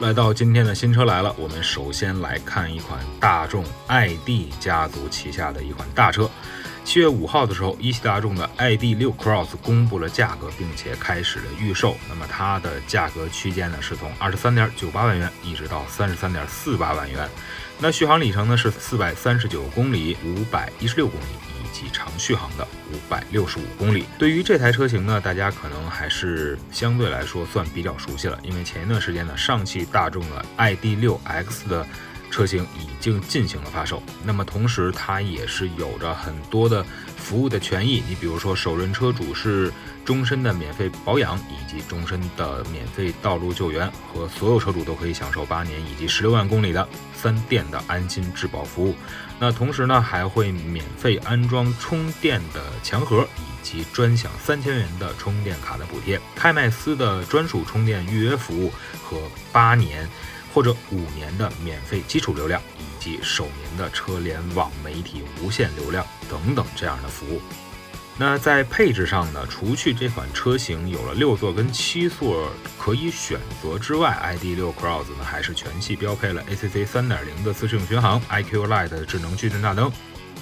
[0.00, 6.30] 来到今天的新车来了，我们首先来看一款大众 ID 家族旗下的一款大车。
[6.84, 11.96] 七月五号的时候，一汽大众的 ID.6 Cross 公布了价格，并且开始了预售。
[12.08, 17.28] 那么它的价格区间呢，是从二十三点九八万元一直到三十三点四八万元。
[17.80, 21.57] 那续航里程呢是四百三十九公里，五百一十六公里。
[21.72, 24.04] 及长续航的五百六十五公里。
[24.18, 31.86] 对于这台车型呢，大家可能还是相对来说算比较熟悉了，因为前一段时间呢，上汽大众的 ID.6X 的
[32.30, 34.02] 车型已经进行了发售。
[34.24, 36.84] 那么同时，它也是有着很多的
[37.16, 38.02] 服务的权益。
[38.08, 39.72] 你比如说，首任车主是
[40.04, 48.94] 终身的免费保养，以及终身的免费道路救援，和所有车主都可以享受八年以及十六万公里的三电的安心质保服务。
[49.38, 59.16] 那同时呢，还会免费安装充电的墙盒，以及专享三千元的充电卡的补贴，开迈斯的专属充电预约服务和
[59.52, 60.08] 八年
[60.52, 67.40] 或者五年的免费基础流量，以及首年的车联网媒体无限流量等等这样的服务。
[68.20, 79.92] 那在配置上呢，除去这款车型有了六座跟七座可以选择之外，ID.6 Cross 呢还是全系标配了 ACC 3.0的自适应巡航、IQ Light 智能矩阵大灯，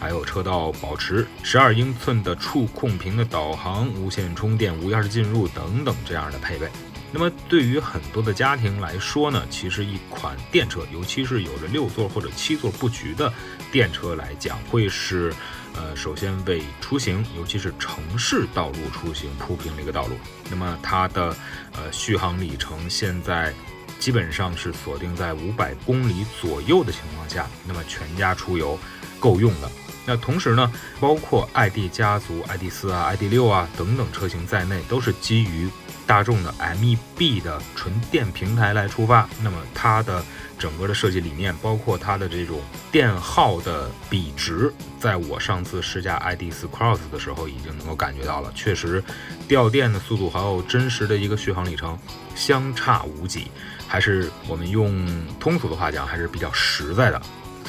[0.00, 6.68] 还有车道保持、十二英寸的触控屏的导航、无线充电、无钥匙进入等等这样的配备。
[7.12, 13.32] 那么对于很多的家庭来说呢，其实一款电车，尤其是有着六座或者七座布局的
[13.72, 15.32] 电车来讲，会是。
[15.72, 20.16] 呃，首先为出行，尤其是城市道路出行铺平了一个道路。
[20.50, 21.28] 那么它的
[21.72, 23.54] 呃续航里程现在
[24.00, 28.76] 基本上是锁定在五百公里左右的情况下，那么全家出游
[29.20, 29.70] 够用的。
[30.06, 35.68] 那同时呢，包括 ID 家族、ID 四啊、ID 六啊等等车型在内，都是基于
[36.06, 39.28] 大众的 MEB 的纯电平台来出发。
[39.42, 40.24] 那么它的
[40.58, 42.60] 整个的设计理念，包括它的这种
[42.90, 49.04] 电耗的比值，在我上次试驾 ID 四 Cross 的时候，已经能够感觉到了，确实
[49.46, 51.96] 掉电的速度还有真实的一个续航里程
[52.34, 53.48] 相差无几，
[53.86, 55.06] 还是我们用
[55.38, 57.20] 通俗的话讲，还是比较实在的。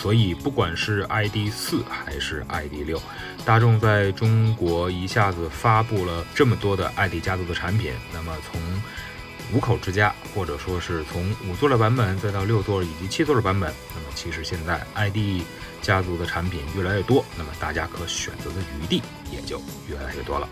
[0.02, 3.00] 所以，不管是 ID.4 还是 ID.6，
[3.46, 8.60] 大众在中国一下子发布了这么多的 ID 家族的产品，那么从
[9.54, 15.44] 五口之家，或者说是从五座的版本再到六座以及七座的版本，那么其实现在 ID
[15.84, 20.50] 家族的产品越来越多，那么大家可选择的余地也就越来越多了。